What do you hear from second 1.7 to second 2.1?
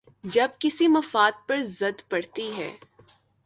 زد